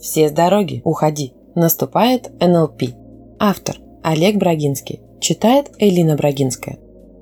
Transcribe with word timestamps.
Все 0.00 0.28
с 0.28 0.32
дороги, 0.32 0.80
уходи. 0.84 1.34
Наступает 1.54 2.30
НЛП. 2.40 2.84
Автор 3.38 3.76
Олег 4.02 4.36
Брагинский. 4.36 5.00
Читает 5.20 5.70
Элина 5.78 6.16
Брагинская. 6.16 6.78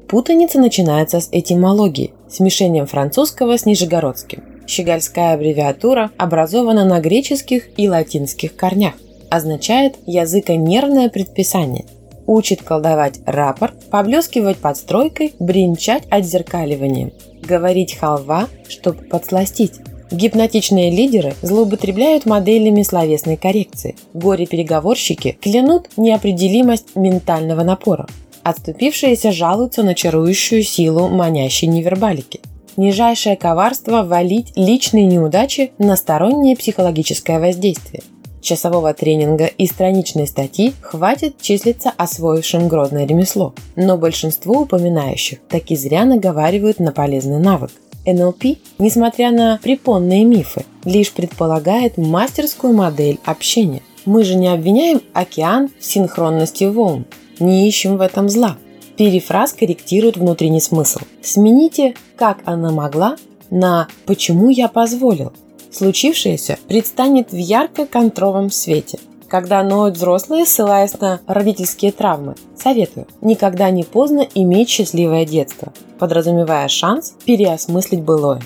Путаница 0.08 0.60
начинается 0.60 1.20
с 1.20 1.28
этимологии, 1.32 2.14
смешением 2.28 2.86
французского 2.86 3.58
с 3.58 3.66
нижегородским. 3.66 4.44
Щегольская 4.68 5.34
аббревиатура 5.34 6.12
образована 6.18 6.84
на 6.84 7.00
греческих 7.00 7.68
и 7.76 7.88
латинских 7.88 8.54
корнях. 8.54 8.94
Означает 9.28 9.96
языконервное 10.06 11.08
предписание. 11.08 11.84
Учит 12.26 12.62
колдовать 12.62 13.20
рапорт, 13.26 13.74
поблескивать 13.90 14.58
подстройкой, 14.58 15.34
бренчать 15.40 16.04
отзеркаливанием, 16.10 17.12
говорить 17.42 17.96
халва, 17.96 18.48
чтобы 18.68 19.02
подсластить, 19.02 19.80
Гипнотичные 20.10 20.90
лидеры 20.90 21.34
злоупотребляют 21.42 22.24
моделями 22.24 22.82
словесной 22.82 23.36
коррекции. 23.36 23.94
Горе-переговорщики 24.14 25.36
клянут 25.40 25.90
неопределимость 25.98 26.96
ментального 26.96 27.62
напора. 27.62 28.06
Отступившиеся 28.42 29.32
жалуются 29.32 29.82
на 29.82 29.94
чарующую 29.94 30.62
силу 30.62 31.08
манящей 31.08 31.68
невербалики. 31.68 32.40
Нижайшее 32.78 33.36
коварство– 33.36 34.02
валить 34.04 34.52
личные 34.56 35.04
неудачи 35.04 35.72
на 35.78 35.96
стороннее 35.96 36.56
психологическое 36.56 37.38
воздействие. 37.38 38.02
Часового 38.40 38.94
тренинга 38.94 39.46
и 39.46 39.66
страничной 39.66 40.26
статьи 40.26 40.72
хватит 40.80 41.38
числиться 41.40 41.92
освоившим 41.94 42.68
грозное 42.68 43.04
ремесло, 43.04 43.52
но 43.76 43.98
большинство 43.98 44.60
упоминающих 44.60 45.40
таки 45.48 45.76
зря 45.76 46.04
наговаривают 46.04 46.78
на 46.78 46.92
полезный 46.92 47.40
навык– 47.40 47.72
НЛП, 48.12 48.58
несмотря 48.78 49.30
на 49.30 49.58
препонные 49.62 50.24
мифы, 50.24 50.64
лишь 50.84 51.12
предполагает 51.12 51.96
мастерскую 51.98 52.72
модель 52.72 53.18
общения. 53.24 53.82
Мы 54.04 54.24
же 54.24 54.36
не 54.36 54.48
обвиняем 54.48 55.02
океан 55.12 55.70
в 55.78 55.84
синхронности 55.84 56.64
волн, 56.64 57.04
не 57.40 57.68
ищем 57.68 57.96
в 57.96 58.00
этом 58.00 58.28
зла. 58.28 58.56
Перефраз 58.96 59.52
корректирует 59.52 60.16
внутренний 60.16 60.60
смысл. 60.60 61.00
Смените 61.22 61.94
«как 62.16 62.38
она 62.44 62.70
могла» 62.70 63.16
на 63.50 63.88
«почему 64.06 64.48
я 64.48 64.68
позволил». 64.68 65.32
Случившееся 65.70 66.58
предстанет 66.66 67.30
в 67.30 67.36
ярко-контровом 67.36 68.50
свете. 68.50 68.98
Когда 69.28 69.62
ноют 69.62 69.96
взрослые, 69.96 70.46
ссылаясь 70.46 70.98
на 70.98 71.20
родительские 71.26 71.92
травмы, 71.92 72.34
советую 72.56 73.06
никогда 73.20 73.70
не 73.70 73.84
поздно 73.84 74.26
иметь 74.34 74.70
счастливое 74.70 75.26
детство, 75.26 75.72
подразумевая 75.98 76.68
шанс 76.68 77.14
переосмыслить 77.26 78.00
былое. 78.00 78.40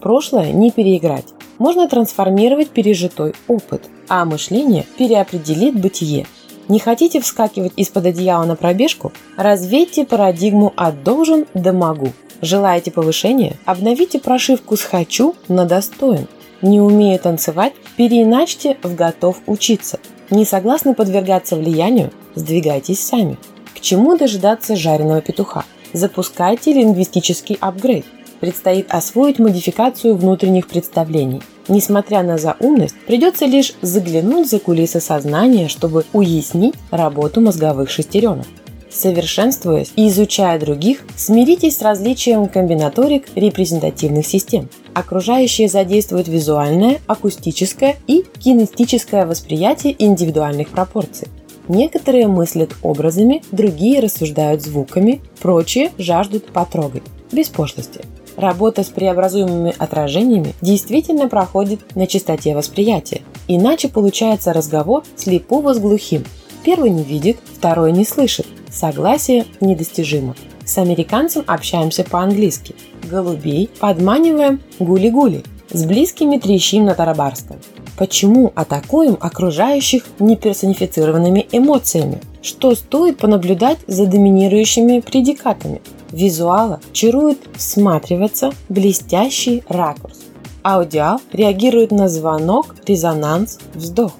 Прошлое 0.00 0.50
не 0.52 0.72
переиграть. 0.72 1.26
Можно 1.58 1.88
трансформировать 1.88 2.70
пережитой 2.70 3.34
опыт, 3.46 3.88
а 4.08 4.24
мышление 4.24 4.86
переопределит 4.98 5.80
бытие. 5.80 6.26
Не 6.66 6.80
хотите 6.80 7.20
вскакивать 7.20 7.74
из-под 7.76 8.06
одеяла 8.06 8.44
на 8.44 8.56
пробежку? 8.56 9.12
Развейте 9.36 10.04
парадигму 10.04 10.72
от 10.74 11.04
«должен» 11.04 11.46
до 11.54 11.72
«могу». 11.72 12.08
Желаете 12.40 12.90
повышения? 12.90 13.56
Обновите 13.66 14.18
прошивку 14.18 14.76
с 14.76 14.82
«хочу» 14.82 15.36
на 15.46 15.64
«достоин». 15.64 16.26
Не 16.62 16.80
умею 16.80 17.18
танцевать? 17.18 17.72
Переиначьте 17.96 18.76
в 18.82 18.94
«готов 18.94 19.40
учиться». 19.46 19.98
Не 20.30 20.44
согласны 20.44 20.94
подвергаться 20.94 21.56
влиянию? 21.56 22.10
Сдвигайтесь 22.34 23.00
сами. 23.00 23.38
К 23.74 23.80
чему 23.80 24.16
дожидаться 24.16 24.74
жареного 24.74 25.20
петуха? 25.20 25.64
Запускайте 25.92 26.72
лингвистический 26.72 27.56
апгрейд. 27.60 28.06
Предстоит 28.40 28.86
освоить 28.92 29.38
модификацию 29.38 30.16
внутренних 30.16 30.66
представлений. 30.66 31.42
Несмотря 31.68 32.22
на 32.22 32.36
заумность, 32.36 32.96
придется 33.06 33.46
лишь 33.46 33.74
заглянуть 33.80 34.50
за 34.50 34.58
кулисы 34.58 35.00
сознания, 35.00 35.68
чтобы 35.68 36.04
уяснить 36.12 36.74
работу 36.90 37.40
мозговых 37.40 37.90
шестеренок. 37.90 38.46
Совершенствуясь 38.90 39.92
и 39.96 40.08
изучая 40.08 40.58
других, 40.58 41.04
смиритесь 41.16 41.78
с 41.78 41.82
различием 41.82 42.48
комбинаторик 42.48 43.26
репрезентативных 43.34 44.26
систем. 44.26 44.68
Окружающие 44.94 45.68
задействуют 45.68 46.28
визуальное, 46.28 47.00
акустическое 47.06 47.96
и 48.06 48.24
кинестическое 48.38 49.26
восприятие 49.26 49.94
индивидуальных 49.98 50.68
пропорций. 50.68 51.28
Некоторые 51.66 52.28
мыслят 52.28 52.70
образами, 52.82 53.42
другие 53.50 54.00
рассуждают 54.00 54.62
звуками, 54.62 55.20
прочие 55.40 55.90
жаждут 55.98 56.46
потрогать. 56.52 57.02
Без 57.32 57.48
пошлости. 57.48 58.02
Работа 58.36 58.82
с 58.82 58.88
преобразуемыми 58.88 59.74
отражениями 59.78 60.54
действительно 60.60 61.28
проходит 61.28 61.96
на 61.96 62.06
частоте 62.06 62.54
восприятия. 62.54 63.22
Иначе 63.48 63.88
получается 63.88 64.52
разговор 64.52 65.04
слепого 65.16 65.74
с 65.74 65.78
глухим. 65.78 66.24
Первый 66.64 66.90
не 66.90 67.02
видит, 67.02 67.38
второй 67.56 67.92
не 67.92 68.04
слышит, 68.04 68.46
Согласие 68.74 69.46
недостижимо. 69.60 70.34
С 70.64 70.78
американцем 70.78 71.44
общаемся 71.46 72.04
по-английски. 72.04 72.74
Голубей 73.02 73.68
подманиваем 73.78 74.60
гули-гули. 74.78 75.44
С 75.70 75.84
близкими 75.84 76.38
трещим 76.38 76.86
на 76.86 76.94
тарабарском. 76.94 77.56
Почему 77.98 78.50
атакуем 78.54 79.16
окружающих 79.20 80.04
неперсонифицированными 80.18 81.46
эмоциями? 81.52 82.20
Что 82.42 82.74
стоит 82.74 83.18
понаблюдать 83.18 83.78
за 83.86 84.06
доминирующими 84.06 85.00
предикатами? 85.00 85.82
Визуала 86.10 86.80
чарует 86.92 87.38
всматриваться 87.56 88.52
блестящий 88.68 89.62
ракурс. 89.68 90.20
Аудиал 90.62 91.20
реагирует 91.32 91.90
на 91.90 92.08
звонок, 92.08 92.74
резонанс, 92.86 93.58
вздох. 93.74 94.12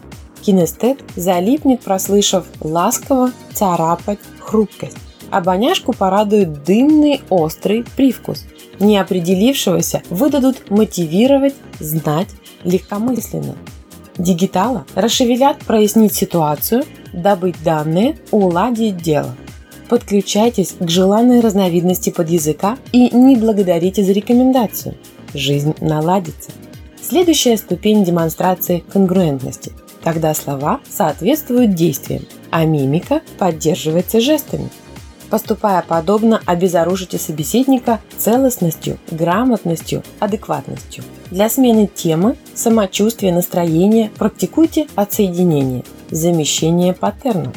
Кинестет 0.42 0.98
залипнет, 1.16 1.80
прослышав 1.80 2.44
ласково 2.60 3.32
царапать 3.54 4.18
хрупкость. 4.40 4.98
Обоняшку 5.34 5.92
порадует 5.92 6.62
дымный 6.62 7.20
острый 7.28 7.84
привкус. 7.96 8.44
Неопределившегося 8.78 10.04
выдадут 10.08 10.70
мотивировать, 10.70 11.56
знать 11.80 12.28
легкомысленно. 12.62 13.56
Дигитала 14.16 14.86
расшевелят 14.94 15.58
прояснить 15.58 16.14
ситуацию, 16.14 16.84
добыть 17.12 17.60
данные, 17.64 18.16
уладить 18.30 18.98
дело. 18.98 19.34
Подключайтесь 19.88 20.76
к 20.78 20.88
желанной 20.88 21.40
разновидности 21.40 22.10
под 22.10 22.30
языка 22.30 22.78
и 22.92 23.10
не 23.12 23.34
благодарите 23.34 24.04
за 24.04 24.12
рекомендацию. 24.12 24.94
Жизнь 25.34 25.74
наладится. 25.80 26.52
Следующая 27.02 27.56
ступень 27.56 28.04
демонстрации 28.04 28.84
конгруентности– 28.92 29.72
когда 30.04 30.34
слова 30.34 30.80
соответствуют 30.88 31.74
действиям, 31.74 32.26
а 32.50 32.66
мимика 32.66 33.22
поддерживается 33.38 34.20
жестами. 34.20 34.68
Поступая 35.30 35.82
подобно, 35.86 36.40
обезоружите 36.46 37.18
собеседника 37.18 38.00
целостностью, 38.16 38.98
грамотностью, 39.10 40.02
адекватностью. 40.20 41.04
Для 41.30 41.48
смены 41.48 41.88
темы, 41.92 42.36
самочувствия, 42.54 43.32
настроения 43.32 44.10
практикуйте 44.16 44.86
отсоединение, 44.94 45.82
замещение 46.10 46.92
паттернов. 46.92 47.54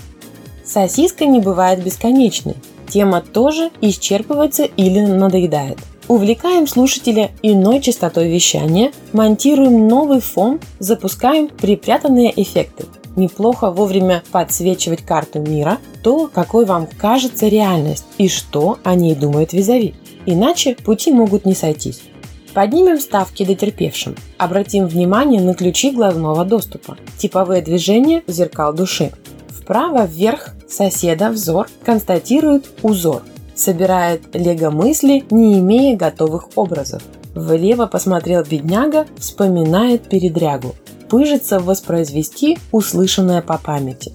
Сосиска 0.66 1.26
не 1.26 1.40
бывает 1.40 1.84
бесконечной. 1.84 2.56
Тема 2.90 3.22
тоже 3.22 3.70
исчерпывается 3.82 4.64
или 4.64 5.02
надоедает. 5.02 5.78
Увлекаем 6.08 6.68
слушателя 6.68 7.32
иной 7.42 7.82
частотой 7.82 8.30
вещания, 8.30 8.94
монтируем 9.12 9.90
новый 9.90 10.22
фон, 10.22 10.62
запускаем 10.80 11.50
припрятанные 11.50 12.32
эффекты. 12.42 12.86
Неплохо 13.18 13.72
вовремя 13.72 14.24
подсвечивать 14.32 15.02
карту 15.02 15.40
мира, 15.42 15.80
то, 16.04 16.30
какой 16.34 16.66
вам 16.66 16.88
кажется 16.98 17.50
реальность 17.50 18.06
и 18.18 18.30
что 18.30 18.78
о 18.86 18.96
ней 18.96 19.16
думает 19.16 19.52
визави. 19.52 19.96
Иначе 20.26 20.76
пути 20.76 21.12
могут 21.12 21.46
не 21.46 21.54
сойтись. 21.54 22.02
Поднимем 22.54 23.02
ставки 23.02 23.44
дотерпевшим. 23.44 24.16
Обратим 24.38 24.88
внимание 24.88 25.42
на 25.42 25.56
ключи 25.56 25.92
главного 25.92 26.46
доступа. 26.46 26.96
Типовые 27.18 27.62
движения 27.62 28.24
зеркал 28.28 28.72
души. 28.72 29.12
Вправо 29.50 30.06
вверх 30.06 30.56
соседа 30.70 31.30
взор 31.30 31.68
констатирует 31.84 32.70
узор– 32.82 33.24
собирает 33.58 34.36
лего-мысли, 34.36 35.26
не 35.30 35.60
имея 35.60 35.98
готовых 35.98 36.50
образов. 36.56 37.02
Влево 37.36 37.86
посмотрел 37.86 38.44
бедняга, 38.44 39.06
вспоминает 39.18 40.10
передрягу. 40.10 40.76
Пыжится 41.10 41.60
воспроизвести 41.60 42.58
услышанное 42.72 43.42
по 43.42 43.58
памяти. 43.58 44.14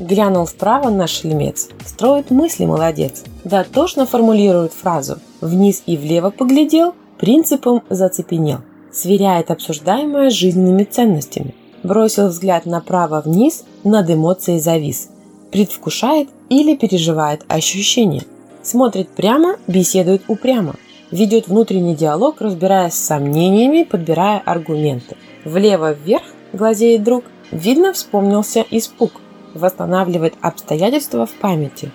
Глянул 0.00 0.44
вправо 0.44 0.90
наш 0.90 1.10
шлемец. 1.10 1.68
Строит 1.84 2.30
мысли 2.30 2.66
молодец. 2.66 3.22
Дотошно 3.44 4.06
формулирует 4.06 4.72
фразу. 4.72 5.18
Вниз 5.40 5.82
и 5.86 5.96
влево 5.96 6.30
поглядел, 6.30 6.94
принципом 7.18 7.82
зацепенел. 7.88 8.58
Сверяет 8.92 9.50
обсуждаемое 9.50 10.30
с 10.30 10.34
жизненными 10.34 10.84
ценностями. 10.84 11.54
Бросил 11.82 12.28
взгляд 12.28 12.66
направо-вниз, 12.66 13.64
над 13.84 14.10
эмоцией 14.10 14.60
завис. 14.60 15.10
Предвкушает 15.52 16.28
или 16.48 16.74
переживает 16.74 17.44
ощущение– 17.48 18.22
Смотрит 18.64 19.10
прямо, 19.10 19.56
беседует 19.68 20.22
упрямо. 20.26 20.74
Ведет 21.10 21.46
внутренний 21.46 21.94
диалог, 21.94 22.40
разбираясь 22.40 22.94
с 22.94 23.04
сомнениями, 23.04 23.84
подбирая 23.84 24.42
аргументы. 24.44 25.16
Влево 25.44 25.92
вверх 25.92 26.24
глазеет 26.52 27.04
друг, 27.04 27.24
Видно, 27.54 27.92
вспомнился 27.92 28.64
испуг. 28.70 29.12
Восстанавливает 29.54 30.34
обстоятельства 30.40 31.24
в 31.24 31.32
памяти. 31.34 31.92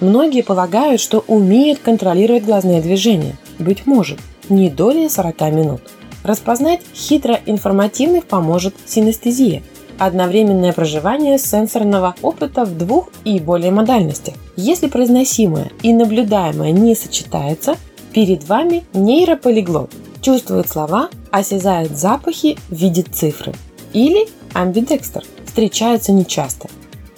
Многие 0.00 0.42
полагают, 0.42 1.00
что 1.00 1.24
умеют 1.26 1.78
контролировать 1.78 2.44
глазные 2.44 2.82
движения. 2.82 3.36
Быть 3.58 3.86
может, 3.86 4.18
не 4.50 4.68
долей 4.68 5.08
40 5.08 5.40
минут. 5.52 5.80
Распознать 6.24 6.82
хитро 6.94 7.40
информативных 7.46 8.26
поможет 8.26 8.74
синестезия– 8.84 9.62
одновременное 9.98 10.72
проживание 10.72 11.38
сенсорного 11.38 12.14
опыта 12.22 12.64
в 12.64 12.76
двух 12.76 13.08
и 13.24 13.40
более 13.40 13.70
модальностях. 13.70 14.34
Если 14.56 14.86
произносимое 14.86 15.70
и 15.82 15.92
наблюдаемое 15.92 16.72
не 16.72 16.94
сочетается, 16.94 17.76
перед 18.12 18.48
вами 18.48 18.84
нейрополиглот. 18.94 19.90
Чувствует 20.20 20.68
слова, 20.68 21.08
осязает 21.30 21.96
запахи, 21.96 22.58
видит 22.70 23.14
цифры. 23.14 23.52
Или 23.92 24.28
амбидекстер. 24.54 25.24
Встречается 25.44 26.12
нечасто. 26.12 26.68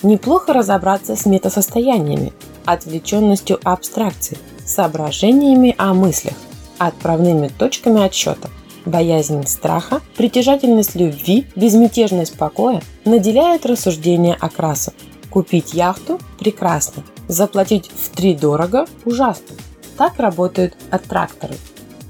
Неплохо 0.03 0.53
разобраться 0.53 1.17
с 1.17 1.27
метасостояниями, 1.27 2.33
отвлеченностью 2.65 3.59
абстракции, 3.65 4.39
соображениями 4.65 5.75
о 5.79 5.93
мыслях, 5.95 6.35
отправными 6.79 7.49
точками 7.49 8.03
отсчета– 8.03 8.49
боязнь 8.87 9.47
страха, 9.47 10.01
притяжательность 10.17 10.95
любви, 10.95 11.47
безмятежность 11.57 12.37
покоя 12.37 12.83
наделяют 13.05 13.67
рассуждения 13.67 14.37
окрасом. 14.39 14.95
Купить 15.31 15.75
яхту– 15.75 16.19
прекрасно, 16.39 17.05
заплатить 17.29 17.89
в 17.89 18.15
три 18.17 18.35
дорого– 18.35 18.87
ужасно. 19.05 19.57
Так 19.97 20.19
работают 20.19 20.75
аттракторы. 20.91 21.55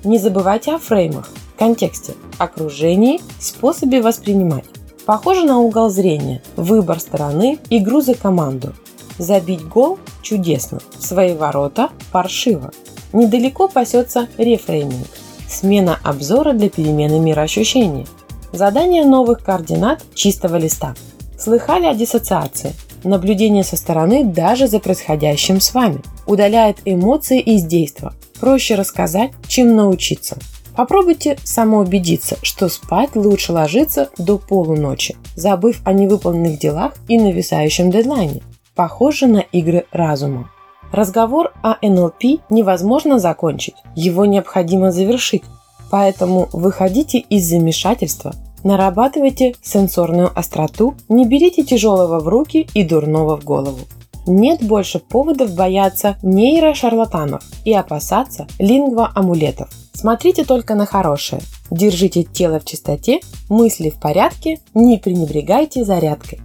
Не 0.05 0.19
забывайте 0.19 0.73
о 0.73 0.79
фреймах, 0.79 1.29
контексте, 1.59 2.15
окружении, 2.39 3.21
способе 3.39 4.01
воспринимать. 4.01 4.65
Похоже 5.05 5.45
на 5.45 5.59
угол 5.59 5.91
зрения, 5.91 6.43
выбор 6.57 7.01
стороны, 7.01 7.59
игру 7.69 8.01
за 8.01 8.15
команду. 8.15 8.73
Забить 9.19 9.67
гол– 9.67 9.99
чудесно, 10.23 10.79
в 10.99 11.05
свои 11.05 11.35
ворота– 11.35 11.91
паршиво. 12.13 12.71
Недалеко 13.13 13.69
пасется 13.69 14.29
рефрейминг 14.39 15.09
смена 15.51 15.99
обзора 16.03 16.53
для 16.53 16.71
перемены 16.71 17.19
мироощущений, 17.19 18.07
задание 18.53 19.05
новых 19.05 19.43
координат 19.43 20.03
чистого 20.15 20.57
листа. 20.57 20.95
Слыхали 21.39 21.87
о 21.87 21.95
диссоциации? 21.95 22.73
Наблюдение 23.03 23.65
со 23.65 23.77
стороны 23.77 24.25
даже 24.25 24.67
за 24.67 24.79
происходящим 24.79 25.61
с 25.61 25.73
вами. 25.73 26.03
Удаляет 26.27 26.79
эмоции 26.85 27.41
из 27.41 27.65
действа. 27.65 28.15
Проще 28.39 28.75
рассказать, 28.75 29.31
чем 29.49 29.75
научиться. 29.75 30.37
Попробуйте 30.77 31.39
самоубедиться, 31.43 32.37
что 32.43 32.69
спать 32.69 33.17
лучше 33.17 33.53
ложиться 33.53 34.11
до 34.19 34.39
полуночи, 34.39 35.17
забыв 35.35 35.81
о 35.85 35.93
невыполненных 35.93 36.59
делах 36.59 36.95
и 37.09 37.19
нависающем 37.19 37.91
дедлайне. 37.91 38.43
Похоже 38.75 39.27
на 39.27 39.41
игры 39.41 39.87
разума. 39.91 40.51
Разговор 40.93 41.53
о 41.63 41.77
НЛП 41.83 42.41
невозможно 42.51 43.21
закончить, 43.21 43.77
его 43.95 44.25
необходимо 44.27 44.91
завершить. 44.91 45.45
Поэтому 45.91 46.49
выходите 46.53 47.19
из 47.19 47.49
замешательства, 47.49 48.35
нарабатывайте 48.65 49.55
сенсорную 49.63 50.31
остроту, 50.35 50.95
не 51.09 51.27
берите 51.27 51.63
тяжелого 51.63 52.19
в 52.19 52.29
руки 52.29 52.69
и 52.75 52.83
дурного 52.83 53.37
в 53.37 53.45
голову. 53.45 53.81
Нет 54.27 54.63
больше 54.63 54.99
поводов 54.99 55.55
бояться 55.55 56.17
нейрошарлатанов 56.23 57.43
и 57.65 57.73
опасаться 57.73 58.47
лингва-амулетов. 58.59 59.69
Смотрите 59.93 60.45
только 60.45 60.75
на 60.75 60.87
хорошее. 60.87 61.43
Держите 61.71 62.25
тело 62.25 62.61
в 62.61 62.65
чистоте, 62.65 63.21
мысли 63.49 63.91
в 63.91 64.01
порядке, 64.01 64.59
не 64.75 64.99
пренебрегайте 64.99 65.85
зарядкой. 65.85 66.41